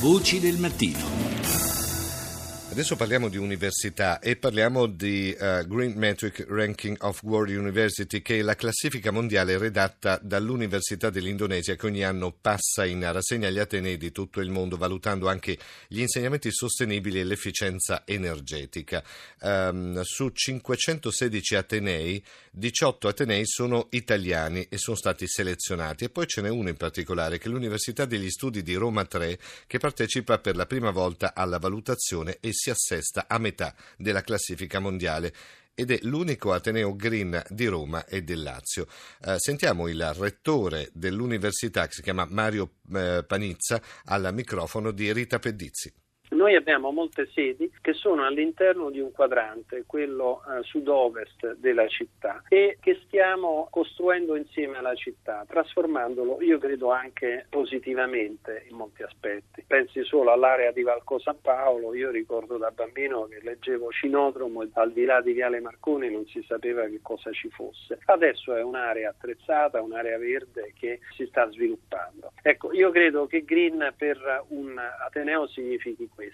[0.00, 1.69] Voci del mattino.
[2.80, 8.38] Adesso parliamo di università e parliamo di uh, Green Metric Ranking of World University, che
[8.38, 13.98] è la classifica mondiale redatta dall'Università dell'Indonesia che ogni anno passa in rassegna agli atenei
[13.98, 15.58] di tutto il mondo, valutando anche
[15.88, 19.04] gli insegnamenti sostenibili e l'efficienza energetica.
[19.42, 26.04] Um, su 516 atenei, 18 atenei sono italiani e sono stati selezionati.
[26.04, 29.38] E poi ce n'è uno in particolare, che è l'Università degli Studi di Roma 3,
[29.66, 34.78] che partecipa per la prima volta alla valutazione e si assesta a metà della classifica
[34.78, 35.32] mondiale
[35.74, 38.86] ed è l'unico Ateneo Green di Roma e del Lazio.
[39.24, 45.38] Eh, sentiamo il rettore dell'università che si chiama Mario eh, Panizza al microfono di Rita
[45.38, 45.92] Pedizzi.
[46.40, 52.42] Noi abbiamo molte sedi che sono all'interno di un quadrante, quello eh, sud-ovest della città,
[52.48, 59.64] e che stiamo costruendo insieme alla città, trasformandolo, io credo anche positivamente in molti aspetti.
[59.66, 64.70] Pensi solo all'area di Valco San Paolo, io ricordo da bambino che leggevo Cinodromo e
[64.72, 67.98] al di là di Viale Marconi non si sapeva che cosa ci fosse.
[68.06, 72.32] Adesso è un'area attrezzata, un'area verde che si sta sviluppando.
[72.40, 76.28] Ecco, io credo che green per un Ateneo significhi questo,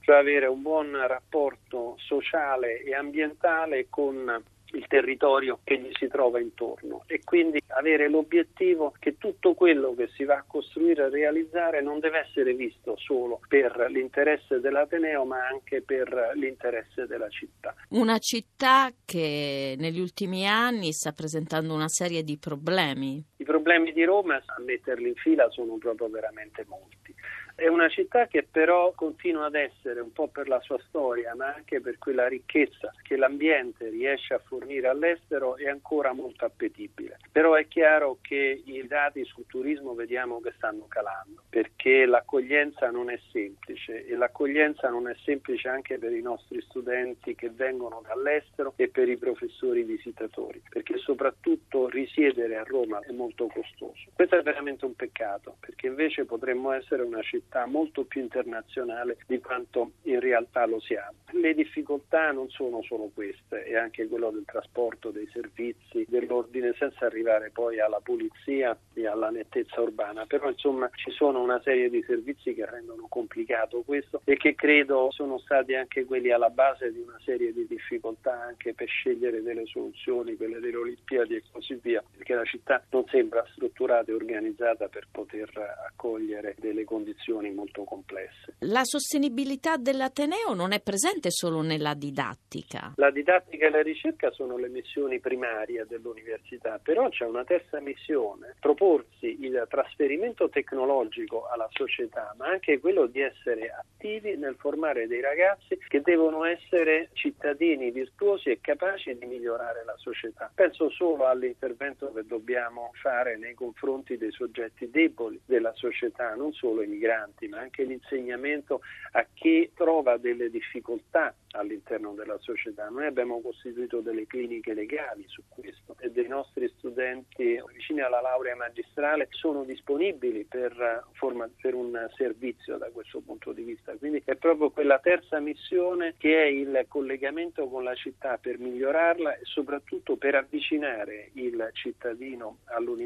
[0.00, 4.42] cioè avere un buon rapporto sociale e ambientale con
[4.74, 10.08] il territorio che gli si trova intorno e quindi avere l'obiettivo che tutto quello che
[10.14, 15.46] si va a costruire e realizzare non deve essere visto solo per l'interesse dell'Ateneo ma
[15.46, 17.74] anche per l'interesse della città.
[17.90, 23.22] Una città che negli ultimi anni sta presentando una serie di problemi.
[23.44, 27.14] I problemi di Roma, a metterli in fila, sono proprio veramente molti.
[27.56, 31.54] È una città che però continua ad essere, un po' per la sua storia, ma
[31.54, 37.18] anche per quella ricchezza che l'ambiente riesce a fornire all'estero, è ancora molto appetibile.
[37.30, 43.08] Però è chiaro che i dati sul turismo vediamo che stanno calando, perché l'accoglienza non
[43.08, 48.72] è semplice e l'accoglienza non è semplice anche per i nostri studenti che vengono dall'estero
[48.74, 54.10] e per i professori visitatori, perché soprattutto risiedere a Roma è molto costoso.
[54.14, 59.40] Questo è veramente un peccato, perché invece potremmo essere una città molto più internazionale di
[59.40, 61.18] quanto in realtà lo siamo.
[61.32, 67.06] Le difficoltà non sono solo queste, è anche quello del trasporto, dei servizi, dell'ordine, senza
[67.06, 72.02] arrivare poi alla pulizia e alla nettezza urbana, però insomma ci sono una serie di
[72.06, 77.00] servizi che rendono complicato questo e che credo sono stati anche quelli alla base di
[77.00, 82.02] una serie di difficoltà anche per scegliere delle soluzioni, quelle delle Olimpiadi e così via,
[82.16, 85.50] perché la città non sembra strutturata e organizzata per poter
[85.88, 88.56] accogliere delle condizioni molto complesse.
[88.60, 92.92] La sostenibilità dell'Ateneo non è presente solo nella didattica.
[92.96, 98.56] La didattica e la ricerca sono le missioni primarie dell'università, però c'è una terza missione,
[98.60, 105.22] proporsi il trasferimento tecnologico alla società, ma anche quello di essere attivi nel formare dei
[105.22, 110.50] ragazzi che devono essere cittadini virtuosi e capaci di migliorare la società.
[110.54, 116.82] Penso solo all'intervento che dobbiamo fare nei confronti dei soggetti deboli della società, non solo
[116.82, 118.80] i migranti ma anche l'insegnamento
[119.12, 122.88] a chi trova delle difficoltà all'interno della società.
[122.88, 128.56] Noi abbiamo costituito delle cliniche legali su questo e dei nostri studenti vicini alla laurea
[128.56, 133.94] magistrale sono disponibili per, forma, per un servizio da questo punto di vista.
[133.96, 139.36] Quindi è proprio quella terza missione che è il collegamento con la città per migliorarla
[139.36, 143.03] e soprattutto per avvicinare il cittadino all'università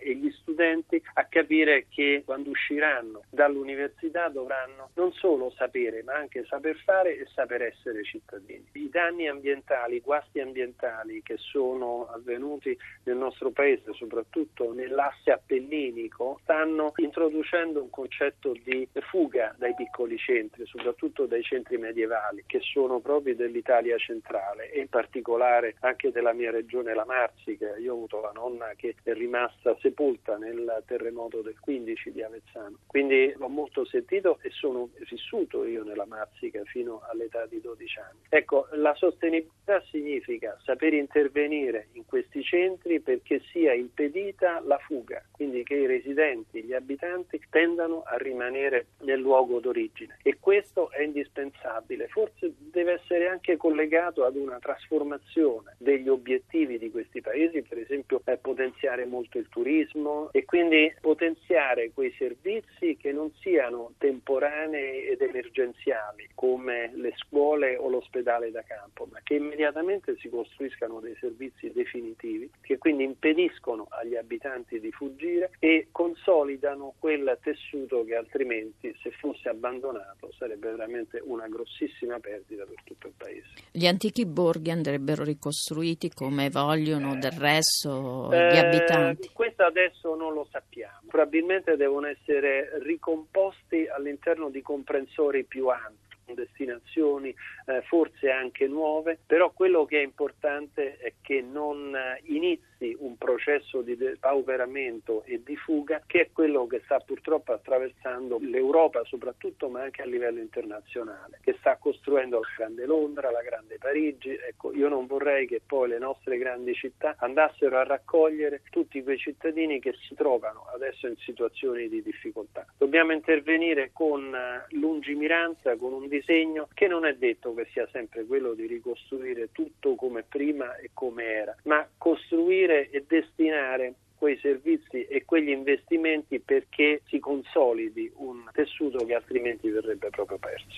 [0.00, 6.44] e gli studenti a capire che quando usciranno dall'università dovranno non solo sapere, ma anche
[6.44, 8.66] saper fare e saper essere cittadini.
[8.72, 16.38] I danni ambientali, i guasti ambientali che sono avvenuti nel nostro paese, soprattutto nell'asse appenninico,
[16.42, 23.00] stanno introducendo un concetto di fuga dai piccoli centri, soprattutto dai centri medievali, che sono
[23.00, 27.76] proprio dell'Italia centrale e in particolare anche della mia regione, la Marsica.
[27.76, 32.78] Io ho avuto la nonna che è rimasta sepolta nel terremoto del 15 di Avezzano.
[32.86, 38.18] Quindi l'ho molto sentito e sono vissuto io nella Marsica fino all'età di 12 anni.
[38.28, 45.62] Ecco, la sostenibilità significa saper intervenire in questi centri perché sia impedita la fuga, quindi
[45.62, 52.08] che i residenti, gli abitanti tendano a rimanere nel luogo d'origine e questo è indispensabile.
[52.08, 58.20] Forse deve essere anche collegato ad una trasformazione degli obiettivi di questi paesi, per esempio
[58.40, 66.28] potenziare molto il turismo e quindi potenziare quei servizi che non siano temporanee ed emergenziali
[66.34, 72.50] come le scuole o l'ospedale da campo, ma che immediatamente si costruiscano dei servizi definitivi
[72.60, 79.48] che quindi impediscono agli abitanti di fuggire e consolidano quel tessuto che altrimenti se fosse
[79.48, 83.48] abbandonato sarebbe veramente una grossissima perdita per tutto il paese.
[83.72, 89.09] Gli antichi borghi andrebbero ricostruiti come vogliono del resto gli eh, abitanti?
[89.32, 91.00] Questo adesso non lo sappiamo.
[91.08, 97.34] Probabilmente devono essere ricomposti all'interno di comprensori più ampi destinazioni
[97.66, 103.16] eh, forse anche nuove, però quello che è importante è che non eh, inizi un
[103.18, 109.68] processo di depauperamento e di fuga che è quello che sta purtroppo attraversando l'Europa soprattutto
[109.68, 114.30] ma anche a livello internazionale, che sta costruendo la grande Londra, la grande Parigi.
[114.30, 119.18] Ecco, io non vorrei che poi le nostre grandi città andassero a raccogliere tutti quei
[119.18, 122.64] cittadini che si trovano adesso in situazioni di difficoltà.
[122.76, 128.24] Dobbiamo intervenire con eh, lungimiranza, con un disegno che non è detto che sia sempre
[128.24, 135.06] quello di ricostruire tutto come prima e come era, ma costruire e destinare quei servizi
[135.06, 140.69] e quegli investimenti perché si consolidi un tessuto che altrimenti verrebbe proprio perso.